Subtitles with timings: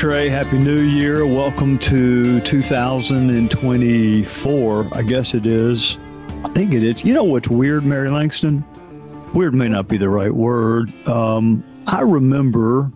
[0.00, 0.30] Trey.
[0.30, 1.26] Happy New Year.
[1.26, 4.88] Welcome to 2024.
[4.92, 5.98] I guess it is.
[6.42, 7.04] I think it is.
[7.04, 8.64] You know what's weird, Mary Langston?
[9.34, 10.90] Weird may not be the right word.
[11.06, 12.90] Um, I remember,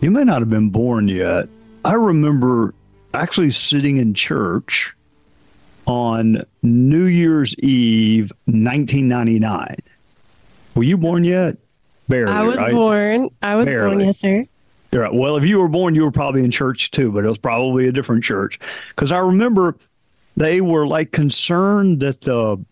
[0.00, 1.48] you may not have been born yet.
[1.84, 2.72] I remember
[3.14, 4.94] actually sitting in church
[5.88, 9.74] on New Year's Eve, 1999.
[10.76, 11.56] Were you born yet?
[12.08, 12.30] Barely.
[12.30, 12.72] I was right?
[12.72, 13.28] born.
[13.42, 14.44] I was born, yes, sir.
[14.90, 15.14] You're right.
[15.14, 17.88] Well, if you were born, you were probably in church too, but it was probably
[17.88, 18.58] a different church.
[18.90, 19.76] Because I remember
[20.36, 22.64] they were like concerned that the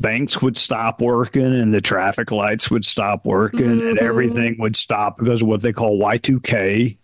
[0.00, 4.04] banks would stop working and the traffic lights would stop working and mm-hmm.
[4.04, 6.96] everything would stop because of what they call Y2K.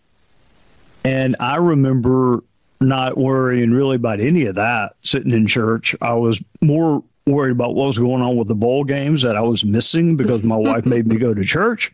[1.05, 2.43] And I remember
[2.81, 5.95] not worrying really about any of that sitting in church.
[6.01, 9.41] I was more worried about what was going on with the bowl games that I
[9.41, 11.93] was missing because my wife made me go to church.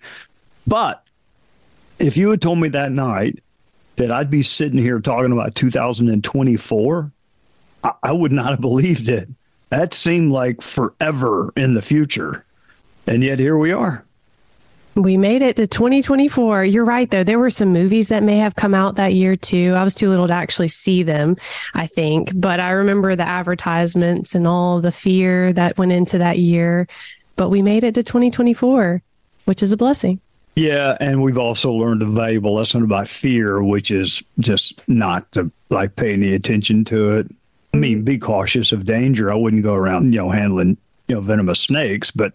[0.66, 1.02] But
[2.00, 3.42] if you had told me that night
[3.96, 7.12] that I'd be sitting here talking about 2024,
[7.84, 9.28] I, I would not have believed it.
[9.68, 12.44] That seemed like forever in the future.
[13.06, 14.04] And yet here we are.
[14.96, 16.64] We made it to 2024.
[16.64, 17.22] You're right, though.
[17.22, 19.74] There were some movies that may have come out that year, too.
[19.76, 21.36] I was too little to actually see them,
[21.74, 22.32] I think.
[22.34, 26.88] But I remember the advertisements and all the fear that went into that year.
[27.36, 29.00] But we made it to 2024,
[29.44, 30.20] which is a blessing.
[30.54, 35.50] Yeah, and we've also learned a valuable lesson about fear, which is just not to
[35.70, 37.30] like pay any attention to it.
[37.72, 39.33] I mean, be cautious of danger.
[39.33, 42.34] I wouldn't go around, you know, handling, you know, venomous snakes, but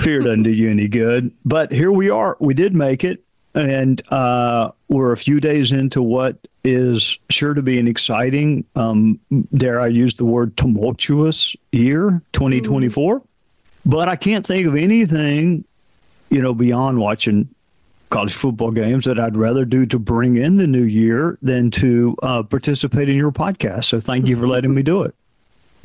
[0.00, 1.32] fear doesn't do you any good.
[1.44, 2.36] But here we are.
[2.38, 3.24] We did make it,
[3.54, 9.18] and uh, we're a few days into what is sure to be an exciting, um,
[9.52, 13.22] dare I use the word tumultuous year, 2024.
[13.86, 15.64] But I can't think of anything
[16.30, 17.48] you know, beyond watching
[18.08, 22.16] college football games that I'd rather do to bring in the new year than to
[22.22, 23.84] uh, participate in your podcast.
[23.84, 25.14] So thank you for letting me do it.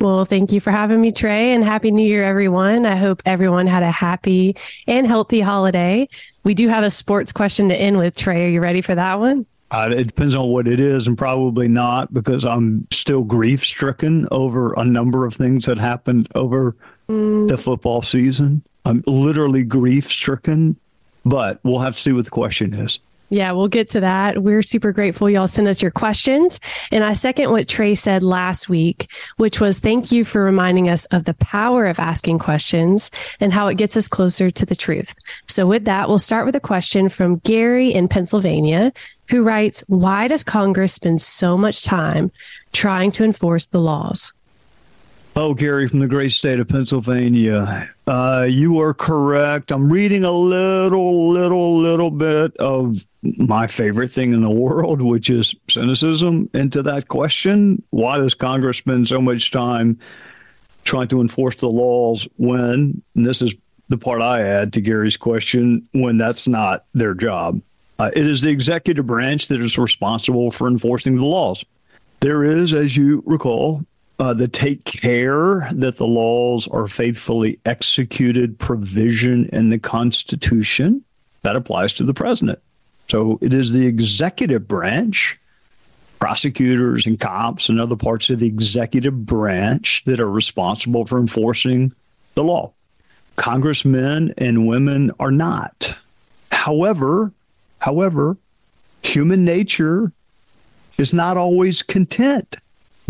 [0.00, 2.84] Well, thank you for having me, Trey, and Happy New Year, everyone.
[2.84, 4.54] I hope everyone had a happy
[4.86, 6.08] and healthy holiday.
[6.44, 8.44] We do have a sports question to end with, Trey.
[8.44, 9.46] Are you ready for that one?
[9.70, 14.28] Uh, it depends on what it is, and probably not because I'm still grief stricken
[14.30, 16.76] over a number of things that happened over
[17.08, 18.62] the football season.
[18.86, 20.76] I'm literally grief stricken,
[21.24, 23.00] but we'll have to see what the question is.
[23.28, 24.44] Yeah, we'll get to that.
[24.44, 26.60] We're super grateful y'all send us your questions.
[26.92, 31.06] And I second what Trey said last week, which was thank you for reminding us
[31.06, 33.10] of the power of asking questions
[33.40, 35.12] and how it gets us closer to the truth.
[35.48, 38.92] So with that, we'll start with a question from Gary in Pennsylvania,
[39.28, 42.30] who writes, why does Congress spend so much time
[42.72, 44.32] trying to enforce the laws?
[45.38, 47.90] Oh, Gary from the great state of Pennsylvania.
[48.06, 49.70] Uh, you are correct.
[49.70, 55.28] I'm reading a little, little, little bit of my favorite thing in the world, which
[55.28, 57.82] is cynicism into that question.
[57.90, 60.00] Why does Congress spend so much time
[60.84, 63.54] trying to enforce the laws when, and this is
[63.90, 67.60] the part I add to Gary's question, when that's not their job?
[67.98, 71.62] Uh, it is the executive branch that is responsible for enforcing the laws.
[72.20, 73.84] There is, as you recall,
[74.18, 81.04] uh, the take care that the laws are faithfully executed provision in the Constitution
[81.42, 82.58] that applies to the president.
[83.08, 85.38] So it is the executive branch,
[86.18, 91.92] prosecutors and cops and other parts of the executive branch that are responsible for enforcing
[92.34, 92.72] the law.
[93.36, 95.94] Congressmen and women are not.
[96.50, 97.32] However,
[97.80, 98.38] however,
[99.02, 100.10] human nature
[100.96, 102.56] is not always content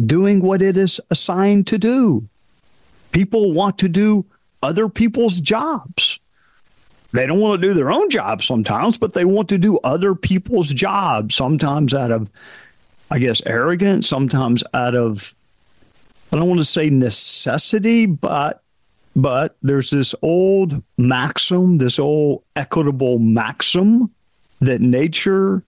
[0.05, 2.29] doing what it is assigned to do.
[3.13, 4.27] People want to do
[4.63, 6.19] other people's jobs.
[7.13, 10.15] They don't want to do their own job sometimes, but they want to do other
[10.15, 12.29] people's jobs, sometimes out of,
[13.11, 15.35] I guess, arrogance, sometimes out of,
[16.33, 18.63] I don't want to say necessity, but
[19.15, 24.11] but there's this old maxim, this old equitable maxim
[24.61, 25.63] that nature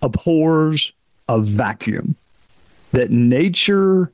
[0.00, 0.90] abhors
[1.28, 2.16] a vacuum
[2.94, 4.12] that nature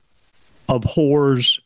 [0.69, 1.61] abhors,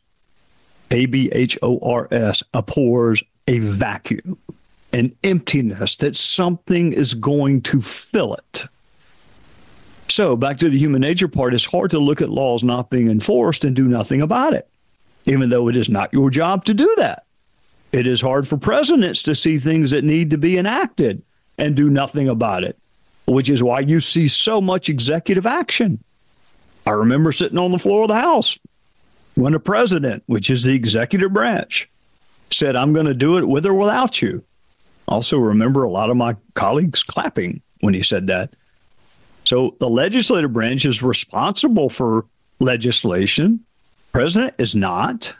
[0.91, 4.37] A B H O R S, abhors a vacuum.
[4.93, 8.65] an emptiness, that something is going to fill it.
[10.07, 13.09] So, back to the human nature part, it's hard to look at laws not being
[13.09, 14.69] enforced and do nothing about it,
[15.25, 17.25] even though it is not your job to do that.
[17.91, 21.21] It is hard for presidents to see things that need to be enacted
[21.57, 22.77] and do nothing about it,
[23.25, 26.03] which is why you see so much executive action.
[26.85, 28.59] I remember sitting on the floor of the House
[29.35, 31.89] when the president, which is the executive branch,
[32.51, 34.43] said, I'm going to do it with or without you.
[35.07, 38.53] Also, remember a lot of my colleagues clapping when he said that.
[39.45, 42.25] So the legislative branch is responsible for
[42.59, 43.59] legislation.
[44.11, 45.35] President is not.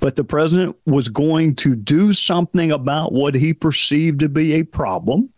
[0.00, 4.62] But the president was going to do something about what he perceived to be a
[4.62, 5.30] problem,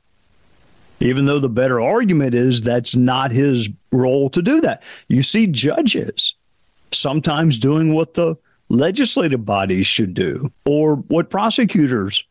[1.01, 4.83] even though the better argument is that's not his role to do that.
[5.09, 6.35] You see judges
[6.93, 8.37] sometimes doing what the
[8.69, 12.25] legislative bodies should do or what prosecutors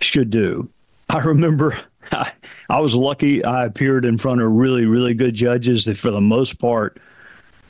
[0.00, 0.68] should do.
[1.08, 1.78] I remember
[2.12, 2.32] I,
[2.70, 3.44] I, was lucky.
[3.44, 7.00] I appeared in front of really, really good judges that, for the most part,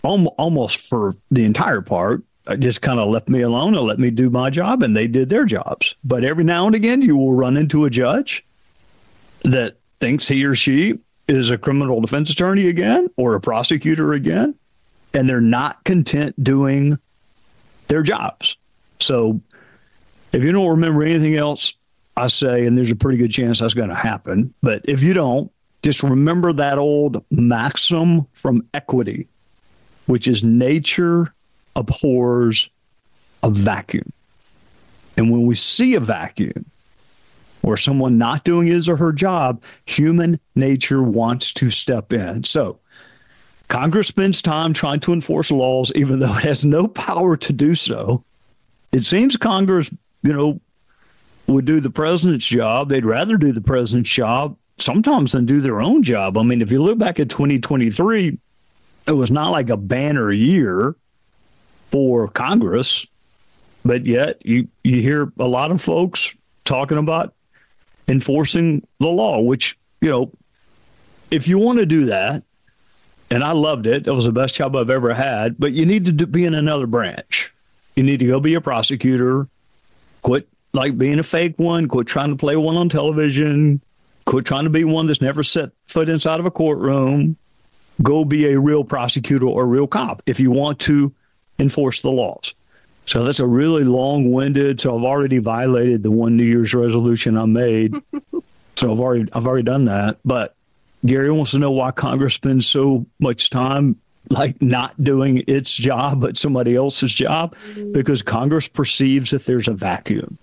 [0.02, 4.11] almost for the entire part, uh, just kind of left me alone and let me
[4.11, 5.94] do my job, and they did their jobs.
[6.05, 8.44] But every now and again, you will run into a judge
[9.52, 14.54] that thinks he or she is a criminal defense attorney again or a prosecutor again,
[15.12, 16.98] and they're not content doing
[17.88, 18.56] their jobs.
[19.00, 19.40] So
[20.32, 21.74] if you don't remember anything else
[22.18, 25.14] I say, and there's a pretty good chance that's going to happen, but if you
[25.14, 25.52] don't,
[25.84, 29.28] just remember that old maxim from equity,
[30.06, 31.32] which is nature
[31.76, 32.68] abhors
[33.44, 34.12] a vacuum.
[35.16, 36.66] And when we see a vacuum
[37.62, 42.44] or someone not doing his or her job, human nature wants to step in.
[42.44, 42.78] So
[43.69, 47.75] Congress spends time trying to enforce laws, even though it has no power to do
[47.75, 48.25] so.
[48.93, 49.90] It seems Congress,
[50.22, 50.60] you know,
[51.46, 52.88] would do the president's job.
[52.88, 56.38] They'd rather do the president's job sometimes than do their own job.
[56.38, 58.38] I mean, if you look back at 2023,
[59.06, 60.94] it was not like a banner year
[61.90, 63.06] for Congress,
[63.84, 66.34] but yet you, you hear a lot of folks
[66.64, 67.34] talking about
[68.08, 70.32] enforcing the law, which, you know,
[71.31, 72.43] if you want to do that,
[73.31, 76.06] and I loved it, it was the best job I've ever had, but you need
[76.06, 77.52] to do, be in another branch.
[77.94, 79.49] You need to go be a prosecutor,
[80.22, 83.82] quit like being a fake one, quit trying to play one on television,
[84.25, 87.37] quit trying to be one that's never set foot inside of a courtroom.
[88.02, 91.12] Go be a real prosecutor or real cop if you want to
[91.58, 92.55] enforce the laws.
[93.08, 94.82] So that's a really long winded.
[94.82, 97.94] So I've already violated the one New Year's resolution I made.
[98.76, 100.19] so I've already I've already done that.
[100.26, 100.55] But
[101.06, 103.96] Gary wants to know why Congress spends so much time
[104.28, 107.93] like not doing its job but somebody else's job mm-hmm.
[107.93, 110.37] because Congress perceives that there's a vacuum.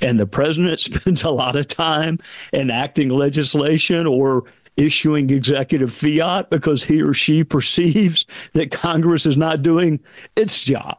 [0.00, 2.18] And the president spends a lot of time
[2.52, 4.42] enacting legislation or
[4.76, 10.00] issuing executive fiat because he or she perceives that Congress is not doing
[10.34, 10.98] its job.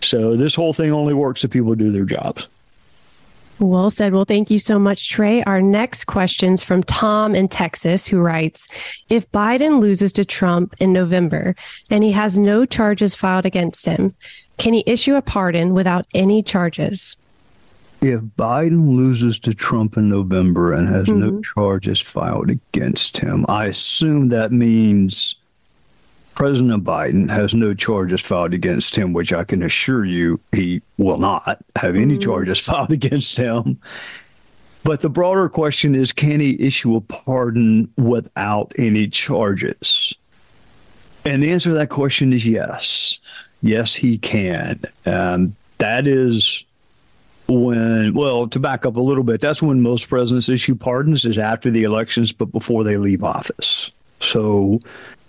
[0.00, 2.46] So this whole thing only works if people do their jobs.
[3.58, 4.12] Well said.
[4.12, 5.42] Well, thank you so much, Trey.
[5.42, 8.68] Our next question's from Tom in Texas, who writes
[9.08, 11.56] If Biden loses to Trump in November
[11.90, 14.14] and he has no charges filed against him,
[14.58, 17.16] can he issue a pardon without any charges?
[18.00, 21.20] if Biden loses to Trump in November and has mm-hmm.
[21.20, 25.34] no charges filed against him, I assume that means
[26.38, 31.18] President Biden has no charges filed against him, which I can assure you he will
[31.18, 32.20] not have any mm-hmm.
[32.20, 33.80] charges filed against him.
[34.84, 40.14] But the broader question is can he issue a pardon without any charges?
[41.24, 43.18] And the answer to that question is yes.
[43.60, 44.80] Yes, he can.
[45.04, 46.64] And that is
[47.48, 51.36] when, well, to back up a little bit, that's when most presidents issue pardons is
[51.36, 53.90] after the elections, but before they leave office.
[54.20, 54.80] So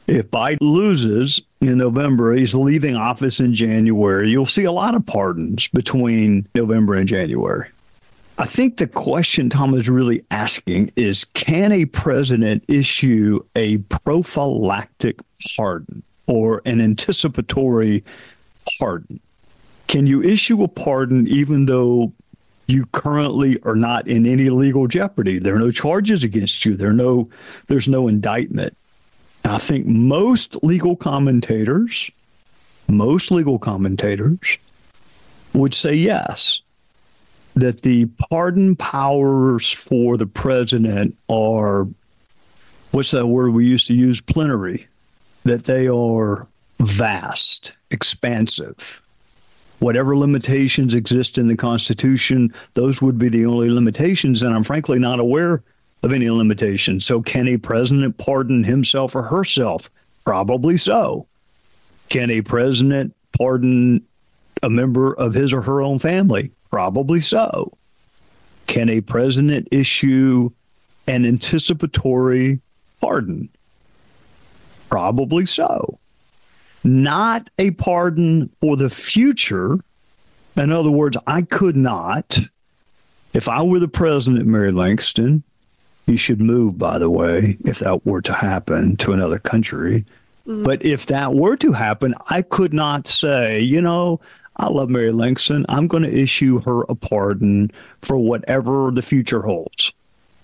[0.10, 4.30] if Biden loses in November, he's leaving office in January.
[4.30, 7.70] You'll see a lot of pardons between November and January.
[8.40, 15.20] I think the question Tom is really asking is can a president issue a prophylactic
[15.58, 18.04] pardon or an anticipatory
[18.80, 19.20] pardon?
[19.88, 22.14] Can you issue a pardon even though
[22.68, 25.38] you currently are not in any legal jeopardy?
[25.38, 26.76] There are no charges against you.
[26.76, 27.30] There no
[27.68, 28.76] there's no indictment.
[29.46, 32.12] I think most legal commentators,
[32.88, 34.58] most legal commentators
[35.54, 36.62] would say yes,
[37.56, 41.88] that the pardon powers for the president are
[42.92, 44.22] what's that word we used to use?
[44.22, 44.88] Plenary,
[45.44, 46.48] that they are
[46.80, 49.02] vast, expansive.
[49.80, 54.44] Whatever limitations exist in the Constitution, those would be the only limitations.
[54.44, 55.64] And I'm frankly not aware
[56.04, 57.00] of any limitation.
[57.00, 59.90] So, can a president pardon himself or herself?
[60.24, 61.28] Probably so.
[62.10, 64.06] Can a president pardon
[64.64, 66.52] a member of his or her own family?
[66.70, 67.74] Probably so.
[68.68, 70.52] Can a president issue
[71.08, 72.60] an anticipatory
[73.02, 73.50] pardon?
[74.90, 76.00] Probably so.
[76.84, 79.80] Not a pardon for the future.
[80.56, 82.40] In other words, I could not,
[83.34, 85.44] if I were the president, Mary Langston,
[86.06, 90.06] you should move, by the way, if that were to happen to another country.
[90.48, 90.64] Mm-hmm.
[90.64, 94.20] But if that were to happen, I could not say, you know,
[94.58, 95.66] I love Mary Langston.
[95.70, 99.94] I'm going to issue her a pardon for whatever the future holds.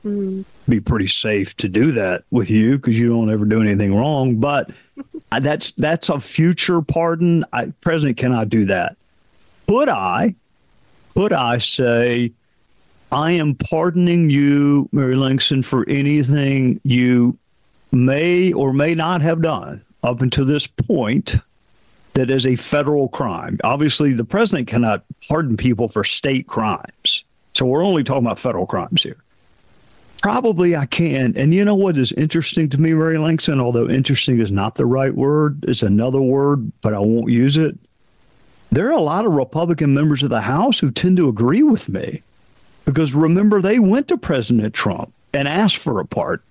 [0.06, 0.44] Mm-hmm.
[0.70, 4.36] Be pretty safe to do that with you because you don't ever do anything wrong.
[4.36, 4.70] But
[5.42, 7.44] that's that's a future pardon.
[7.52, 8.96] I, president cannot do that.
[9.68, 10.36] Could I?
[11.16, 12.32] Could I say,
[13.12, 17.38] I am pardoning you, Mary Langston, for anything you
[17.92, 21.38] may or may not have done up until this point
[22.14, 23.60] that is a federal crime.
[23.64, 27.24] Obviously, the president cannot pardon people for state crimes.
[27.54, 29.18] So we're only talking about federal crimes here.
[30.22, 31.38] Probably I can.
[31.38, 34.86] And you know what is interesting to me, Mary Langston, although interesting is not the
[34.86, 37.78] right word, it's another word, but I won't use it.
[38.72, 41.88] There are a lot of Republican members of the House who tend to agree with
[41.88, 42.24] me
[42.86, 46.44] because remember, they went to President Trump and asked for a part.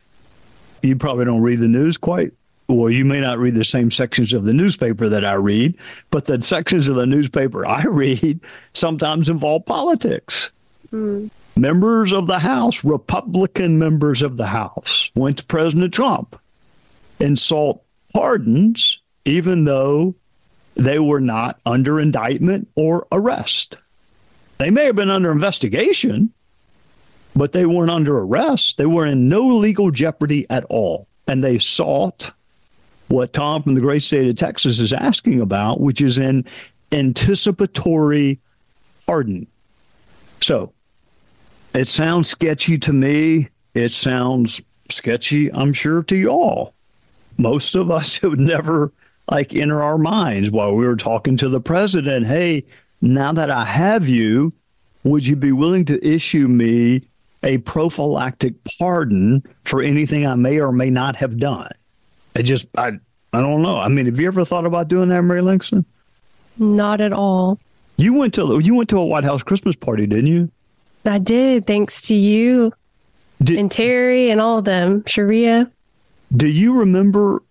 [0.82, 2.32] You probably don't read the news quite
[2.68, 5.76] well, you may not read the same sections of the newspaper that I read,
[6.10, 8.40] but the sections of the newspaper I read
[8.72, 10.50] sometimes involve politics.
[10.92, 11.30] Mm.
[11.56, 16.40] Members of the House, Republican members of the House, went to President Trump
[17.20, 17.80] and sought
[18.12, 20.14] pardons, even though
[20.74, 23.76] they were not under indictment or arrest.
[24.64, 26.33] They may have been under investigation,
[27.37, 28.78] but they weren't under arrest.
[28.78, 31.06] They were in no legal jeopardy at all.
[31.28, 32.33] And they sought
[33.09, 36.47] what Tom from the great state of Texas is asking about, which is an
[36.92, 38.40] anticipatory
[39.06, 39.47] pardon.
[40.40, 40.73] So
[41.75, 43.50] it sounds sketchy to me.
[43.75, 46.73] It sounds sketchy, I'm sure, to y'all.
[47.37, 48.92] Most of us would never
[49.30, 52.25] like enter our minds while we were talking to the president.
[52.26, 52.64] Hey,
[53.04, 54.52] now that I have you,
[55.04, 57.06] would you be willing to issue me
[57.42, 61.70] a prophylactic pardon for anything I may or may not have done?
[62.34, 62.92] I just I
[63.32, 63.78] I don't know.
[63.78, 65.84] I mean, have you ever thought about doing that, Mary Langston?
[66.58, 67.58] Not at all.
[67.96, 70.50] You went to you went to a White House Christmas party, didn't you?
[71.04, 72.73] I did, thanks to you
[73.42, 75.70] did, and Terry and all of them, Sharia.
[76.34, 77.42] Do you remember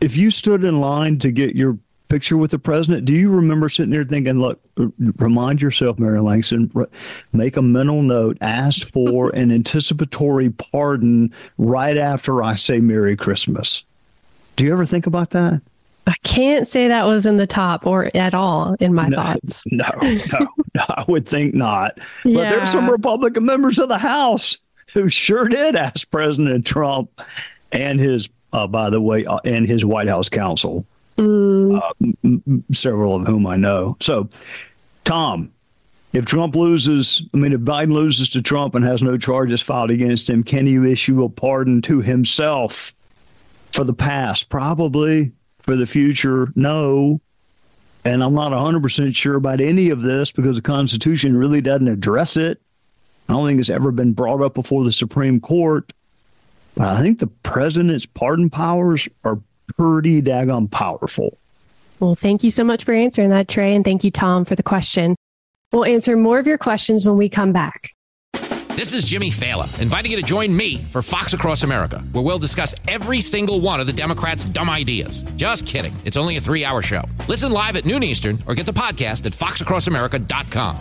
[0.00, 3.04] if you stood in line to get your picture with the president?
[3.04, 4.60] Do you remember sitting there thinking, "Look,
[5.16, 6.70] remind yourself, Mary Langston,
[7.32, 13.82] make a mental note, ask for an anticipatory pardon right after I say Merry Christmas."
[14.56, 15.60] Do you ever think about that?
[16.06, 19.64] I can't say that was in the top or at all in my no, thoughts.
[19.72, 21.98] No, no, no, I would think not.
[22.24, 22.34] Yeah.
[22.34, 24.58] But there's some Republican members of the House
[24.92, 27.10] who sure did ask President Trump
[27.72, 30.84] and his, uh, by the way, uh, and his White House counsel,
[31.16, 31.63] mm.
[31.74, 31.92] Uh,
[32.24, 33.96] m- several of whom I know.
[34.00, 34.28] So,
[35.04, 35.52] Tom,
[36.12, 39.90] if Trump loses, I mean, if Biden loses to Trump and has no charges filed
[39.90, 42.94] against him, can you issue a pardon to himself?
[43.72, 45.32] For the past, probably.
[45.58, 47.20] For the future, no.
[48.04, 52.36] And I'm not 100% sure about any of this because the Constitution really doesn't address
[52.36, 52.60] it.
[53.28, 55.92] I don't think it's ever been brought up before the Supreme Court.
[56.76, 59.40] But I think the president's pardon powers are
[59.76, 61.38] pretty daggone powerful.
[62.00, 63.74] Well, thank you so much for answering that, Trey.
[63.74, 65.16] And thank you, Tom, for the question.
[65.72, 67.90] We'll answer more of your questions when we come back.
[68.76, 72.40] This is Jimmy Failla, inviting you to join me for Fox Across America, where we'll
[72.40, 75.22] discuss every single one of the Democrats' dumb ideas.
[75.36, 75.94] Just kidding.
[76.04, 77.02] It's only a three hour show.
[77.28, 80.76] Listen live at noon Eastern or get the podcast at foxacrossamerica.com.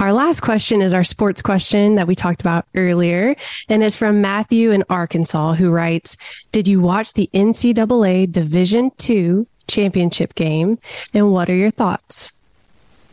[0.00, 3.34] Our last question is our sports question that we talked about earlier,
[3.68, 6.16] and it's from Matthew in Arkansas, who writes
[6.52, 10.78] Did you watch the NCAA Division II championship game,
[11.14, 12.32] and what are your thoughts?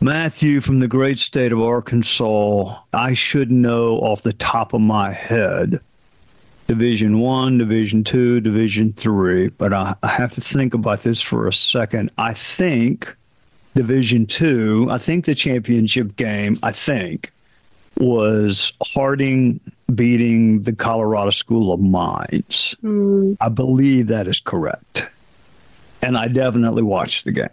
[0.00, 5.12] Matthew from the great state of Arkansas, I should know off the top of my
[5.12, 5.80] head
[6.66, 11.46] Division 1, Division 2, Division 3, but I, I have to think about this for
[11.46, 12.10] a second.
[12.18, 13.14] I think
[13.76, 17.30] Division 2, I think the championship game, I think
[17.98, 19.60] was Harding
[19.94, 22.74] beating the Colorado School of Mines.
[22.82, 23.36] Mm.
[23.40, 25.06] I believe that is correct.
[26.06, 27.48] And I definitely watched the game.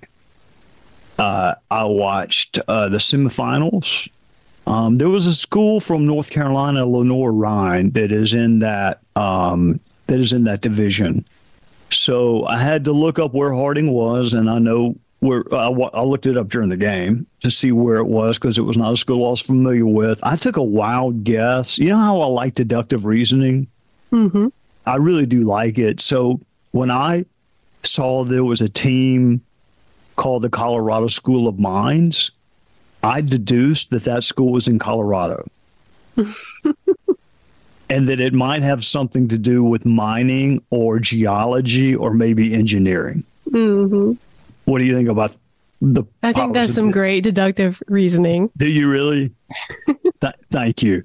[1.18, 4.08] Uh, I watched uh, the semifinals.
[4.68, 10.20] Um, there was a school from North Carolina, Lenoir-Rhyne, that is in that um, that
[10.20, 11.26] is in that division.
[11.90, 16.04] So I had to look up where Harding was, and I know where I, I
[16.04, 18.94] looked it up during the game to see where it was because it was not
[18.94, 20.20] a school I was familiar with.
[20.22, 21.80] I took a wild guess.
[21.80, 23.66] You know how I like deductive reasoning?
[24.12, 24.50] Mm-hmm.
[24.86, 26.02] I really do like it.
[26.02, 27.26] So when I
[27.84, 29.42] saw there was a team
[30.16, 32.32] called the Colorado School of Mines,
[33.02, 35.46] I deduced that that school was in Colorado.
[37.90, 43.24] and that it might have something to do with mining or geology or maybe engineering.
[43.50, 44.14] Mm-hmm.
[44.66, 45.38] What do you think about
[45.82, 46.04] the?
[46.22, 48.50] I think that's some great deductive reasoning.
[48.56, 49.32] Do you really?
[50.22, 51.04] Th- thank you.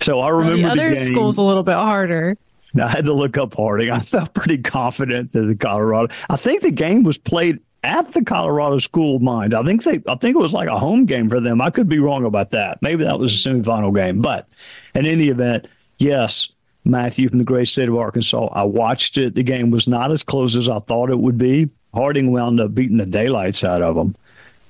[0.00, 2.36] So I remember well, the other the school's a little bit harder.
[2.82, 3.90] I had to look up Harding.
[3.90, 6.12] I felt pretty confident that the Colorado.
[6.28, 9.54] I think the game was played at the Colorado School of Mines.
[9.54, 10.02] I think they.
[10.06, 11.60] I think it was like a home game for them.
[11.60, 12.82] I could be wrong about that.
[12.82, 14.20] Maybe that was a semifinal game.
[14.20, 14.48] But
[14.94, 15.68] in any event,
[15.98, 16.48] yes,
[16.84, 18.48] Matthew from the great state of Arkansas.
[18.52, 19.34] I watched it.
[19.34, 21.70] The game was not as close as I thought it would be.
[21.94, 24.14] Harding wound up beating the daylights out of them,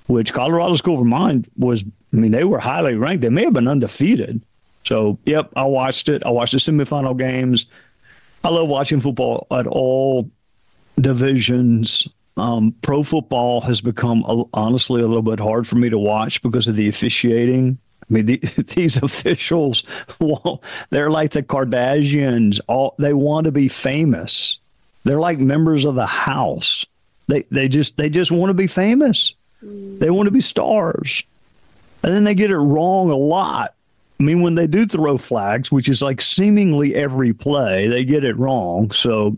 [0.07, 1.85] which Colorado School of Mines was.
[2.13, 3.23] I mean, they were highly ranked.
[3.23, 4.43] They may have been undefeated.
[4.85, 6.23] So, yep, I watched it.
[6.25, 7.67] I watched the semifinal games.
[8.47, 10.31] I love watching football at all
[11.01, 12.07] divisions.
[12.37, 14.23] Um, pro football has become
[14.55, 17.77] honestly a little bit hard for me to watch because of the officiating.
[18.03, 18.37] I mean, the,
[18.77, 19.83] these officials,
[20.21, 22.61] well, they're like the Kardashians.
[22.69, 24.61] All they want to be famous.
[25.03, 26.87] They're like members of the house.
[27.27, 29.35] They they just they just want to be famous.
[29.61, 31.25] They want to be stars,
[32.05, 33.75] and then they get it wrong a lot.
[34.19, 38.25] I mean, when they do throw flags, which is like seemingly every play, they get
[38.25, 38.91] it wrong.
[38.91, 39.37] So,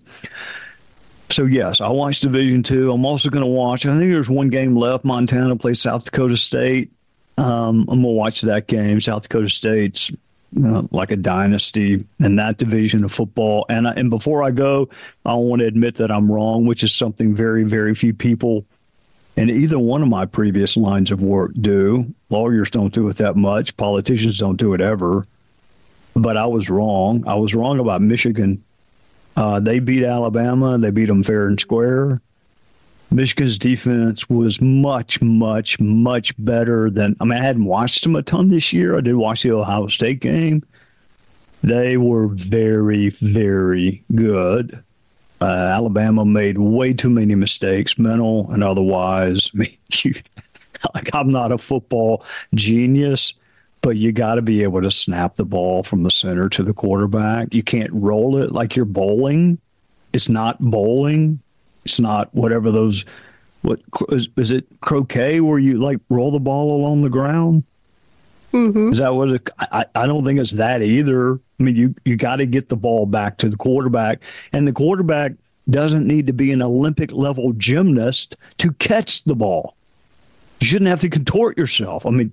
[1.30, 2.92] so yes, I watched Division Two.
[2.92, 3.86] I'm also going to watch.
[3.86, 5.04] I think there's one game left.
[5.04, 6.92] Montana plays South Dakota State.
[7.36, 9.00] Um, I'm going to watch that game.
[9.00, 10.12] South Dakota State's
[10.52, 13.66] like a dynasty in that division of football.
[13.68, 14.88] And I, and before I go,
[15.24, 18.64] I want to admit that I'm wrong, which is something very very few people
[19.38, 22.12] in either one of my previous lines of work do.
[22.28, 23.76] Lawyers don't do it that much.
[23.76, 25.24] Politicians don't do it ever.
[26.14, 27.22] But I was wrong.
[27.24, 28.64] I was wrong about Michigan.
[29.36, 30.76] Uh, they beat Alabama.
[30.76, 32.20] They beat them fair and square.
[33.12, 37.14] Michigan's defense was much, much, much better than.
[37.20, 38.98] I mean, I hadn't watched them a ton this year.
[38.98, 40.64] I did watch the Ohio State game.
[41.62, 44.82] They were very, very good.
[45.40, 49.50] Uh, Alabama made way too many mistakes, mental and otherwise.
[49.54, 50.14] I mean, you,
[50.94, 52.24] like I'm not a football
[52.54, 53.34] genius,
[53.80, 56.74] but you got to be able to snap the ball from the center to the
[56.74, 57.54] quarterback.
[57.54, 59.58] You can't roll it like you're bowling.
[60.12, 61.40] It's not bowling.
[61.84, 63.04] It's not whatever those.
[63.62, 67.64] What is, is it croquet where you like roll the ball along the ground?
[68.52, 68.92] Mm-hmm.
[68.92, 71.34] That I, I don't think it's that either.
[71.34, 74.20] I mean, you, you got to get the ball back to the quarterback,
[74.52, 75.32] and the quarterback
[75.68, 79.74] doesn't need to be an Olympic level gymnast to catch the ball.
[80.60, 82.06] You shouldn't have to contort yourself.
[82.06, 82.32] I mean,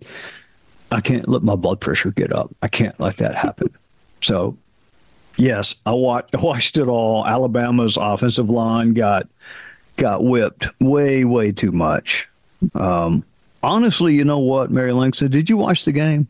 [0.91, 2.55] I can't let my blood pressure get up.
[2.61, 3.75] I can't let that happen.
[4.21, 4.57] So,
[5.37, 7.25] yes, I watched, watched it all.
[7.25, 9.27] Alabama's offensive line got
[9.97, 12.27] got whipped way, way too much.
[12.73, 13.23] Um,
[13.65, 16.27] honestly, you know what, Mary Langston, did you watch the game?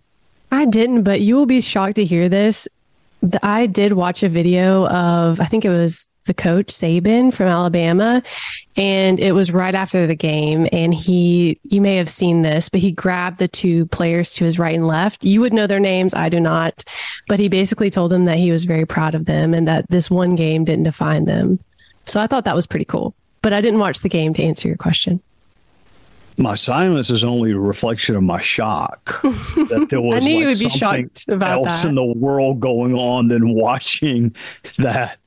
[0.52, 2.68] I didn't, but you will be shocked to hear this.
[3.44, 8.24] I did watch a video of, I think it was the coach Saban from Alabama,
[8.78, 10.68] and it was right after the game.
[10.72, 14.58] And he, you may have seen this, but he grabbed the two players to his
[14.58, 15.26] right and left.
[15.26, 16.84] You would know their names, I do not,
[17.28, 20.10] but he basically told them that he was very proud of them and that this
[20.10, 21.60] one game didn't define them.
[22.06, 23.14] So I thought that was pretty cool.
[23.42, 25.22] But I didn't watch the game to answer your question
[26.38, 30.42] my silence is only a reflection of my shock that there was I knew like
[30.42, 31.90] you would be shocked about else that.
[31.90, 34.36] in the world going on than watching
[34.78, 35.18] that.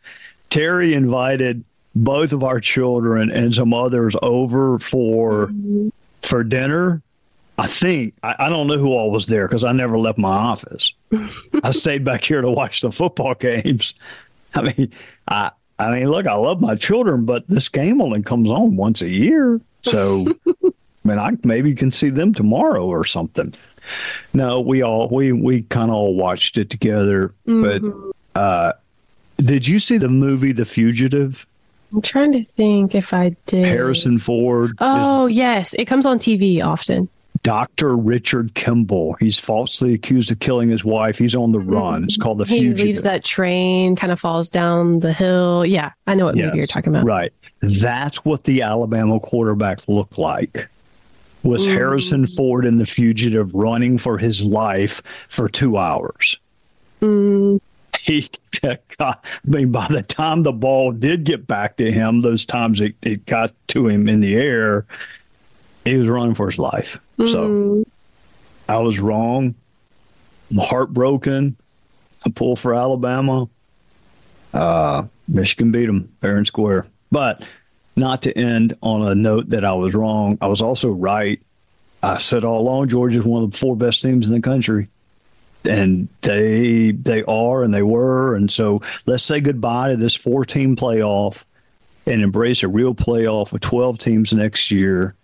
[0.51, 5.89] Terry invited both of our children and some others over for Mm-hmm.
[6.23, 7.03] for dinner.
[7.59, 10.31] I think I, I don't know who all was there because I never left my
[10.37, 10.93] office.
[11.65, 13.95] I stayed back here to watch the football games.
[14.55, 14.93] I mean,
[15.27, 19.03] I I mean, look, I love my children, but this game only comes on once
[19.03, 20.27] a year, so
[21.05, 23.55] I mean, I maybe can see them tomorrow or something.
[24.35, 27.33] No, we all we we kind of all watched it together.
[27.47, 28.13] Mm-hmm.
[28.35, 28.73] But uh,
[29.39, 31.47] did you see the movie The Fugitive?
[31.93, 33.65] I'm trying to think if I did.
[33.65, 35.73] Harrison Ford, Oh, yes.
[35.75, 37.09] It comes on TV often.
[37.43, 39.17] Doctor Richard Kimball.
[39.21, 41.17] He's falsely accused of killing his wife.
[41.17, 42.05] He's on the run.
[42.05, 42.85] It's called The He Fugitive.
[42.87, 45.65] leaves that train, kind of falls down the hill.
[45.65, 47.07] Yeah, I know what movie you're talking about.
[47.07, 47.33] Right.
[47.61, 50.69] That's what the Alabama quarterback looked like.
[51.43, 51.73] Was mm.
[51.73, 56.39] Harrison Ford in The Fugitive running for his life for two hours.
[57.01, 57.61] Mm.
[58.01, 58.29] He,
[59.01, 62.95] I mean, by the time the ball did get back to him, those times it,
[63.03, 64.87] it got to him in the air,
[65.85, 66.99] he was running for his life.
[67.19, 67.33] Mm.
[67.33, 67.85] So
[68.69, 69.55] I was wrong.
[70.51, 71.57] I'm heartbroken.
[72.25, 73.49] I pull for Alabama.
[74.53, 76.87] Uh, Michigan beat them fair and square.
[77.11, 77.43] But
[77.99, 80.39] not to end on a note that I was wrong.
[80.41, 81.41] I was also right.
[82.03, 84.89] I said all along Georgia is one of the four best teams in the country.
[85.65, 88.35] And they they are and they were.
[88.37, 91.45] And so let's say goodbye to this four team playoff
[92.07, 95.15] and embrace a real playoff with 12 teams next year.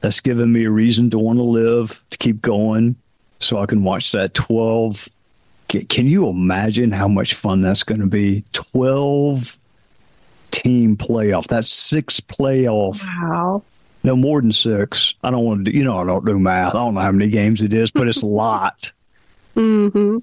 [0.00, 2.94] That's given me a reason to want to live, to keep going,
[3.40, 5.08] so I can watch that 12.
[5.68, 8.44] Can you imagine how much fun that's going to be?
[8.52, 9.58] 12
[10.58, 11.46] team playoff.
[11.46, 13.04] That's six playoff.
[13.04, 13.62] Wow.
[14.02, 15.14] No more than six.
[15.22, 16.74] I don't want to do, you know, I don't do math.
[16.74, 18.92] I don't know how many games it is, but it's a lot.
[19.56, 20.18] Mm-hmm.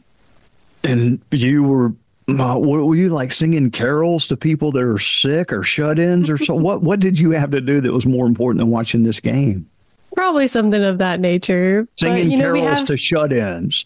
[0.83, 1.93] And you were,
[2.27, 6.37] uh, were you like singing carols to people that are sick or shut ins or
[6.37, 6.53] so?
[6.53, 9.69] what, what did you have to do that was more important than watching this game?
[10.15, 11.87] Probably something of that nature.
[11.97, 12.87] Singing but, you know, carols have...
[12.87, 13.85] to shut ins.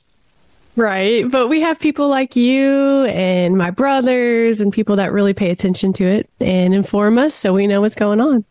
[0.76, 1.30] Right.
[1.30, 5.94] But we have people like you and my brothers and people that really pay attention
[5.94, 8.46] to it and inform us so we know what's going on.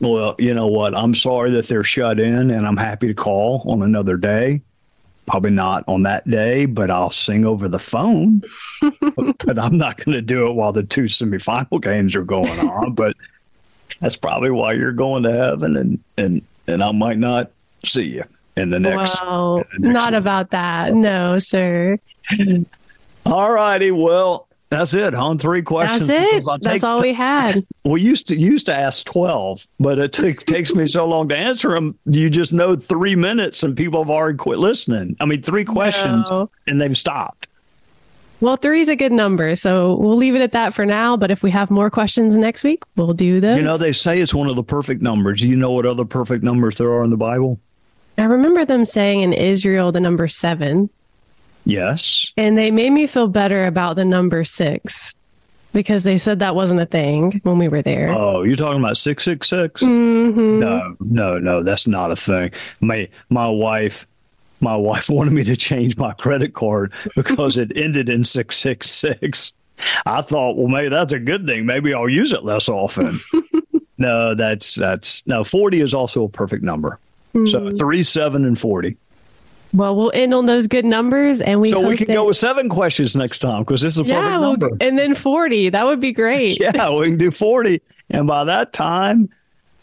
[0.00, 0.94] Well, you know what?
[0.96, 4.60] I'm sorry that they're shut in and I'm happy to call on another day.
[5.26, 8.42] Probably not on that day, but I'll sing over the phone.
[9.16, 12.92] but I'm not going to do it while the two semifinal games are going on.
[12.92, 13.16] but
[14.00, 17.50] that's probably why you're going to heaven and, and, and I might not
[17.84, 18.24] see you
[18.56, 19.20] in the next.
[19.22, 20.14] Well, the next not one.
[20.14, 20.94] about that.
[20.94, 21.98] No, sir.
[23.26, 23.90] All righty.
[23.90, 25.14] Well, that's it.
[25.14, 26.06] On three questions.
[26.06, 26.44] That's it.
[26.62, 27.64] That's all we had.
[27.84, 31.36] We used to used to ask twelve, but it t- takes me so long to
[31.36, 31.96] answer them.
[32.04, 35.16] You just know three minutes, and people have already quit listening.
[35.20, 36.50] I mean, three questions, no.
[36.66, 37.46] and they've stopped.
[38.40, 41.16] Well, three is a good number, so we'll leave it at that for now.
[41.16, 43.56] But if we have more questions next week, we'll do those.
[43.56, 45.40] You know, they say it's one of the perfect numbers.
[45.42, 47.60] You know what other perfect numbers there are in the Bible?
[48.18, 50.90] I remember them saying in Israel the number seven.
[51.64, 52.32] Yes.
[52.36, 55.14] And they made me feel better about the number six
[55.72, 58.10] because they said that wasn't a thing when we were there.
[58.10, 59.82] Oh, you're talking about 666?
[59.82, 60.60] Mm-hmm.
[60.60, 62.52] No, no, no, that's not a thing.
[62.80, 64.06] My my wife
[64.60, 69.52] my wife wanted me to change my credit card because it ended in 666.
[70.06, 71.66] I thought, well, maybe that's a good thing.
[71.66, 73.20] Maybe I'll use it less often.
[73.98, 76.98] no, that's that's no 40 is also a perfect number.
[77.36, 77.46] Mm-hmm.
[77.48, 77.76] So hmm.
[77.76, 78.96] three, seven, and forty.
[79.74, 82.14] Well, we'll end on those good numbers, and we so we can that...
[82.14, 84.70] go with seven questions next time because this is a yeah, perfect we'll, number.
[84.80, 86.58] And then forty, that would be great.
[86.60, 89.28] yeah, we can do forty, and by that time,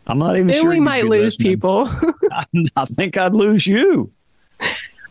[0.08, 0.70] I'm not even then sure.
[0.70, 1.52] we might lose listening.
[1.52, 1.90] people.
[2.32, 4.12] I, I think I'd lose you.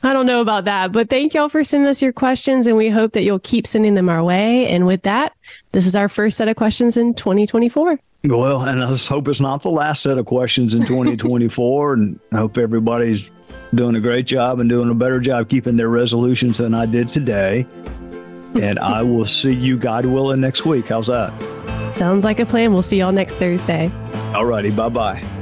[0.04, 2.88] I don't know about that, but thank y'all for sending us your questions, and we
[2.88, 4.66] hope that you'll keep sending them our way.
[4.66, 5.32] And with that,
[5.70, 8.00] this is our first set of questions in 2024.
[8.24, 11.92] Well, and I just hope it's not the last set of questions in 2024.
[11.94, 13.30] and I hope everybody's
[13.74, 17.08] doing a great job and doing a better job keeping their resolutions than I did
[17.08, 17.66] today.
[18.54, 20.86] And I will see you, God willing, next week.
[20.86, 21.32] How's that?
[21.88, 22.72] Sounds like a plan.
[22.72, 23.90] We'll see y'all next Thursday.
[24.34, 24.70] All righty.
[24.70, 25.41] Bye bye.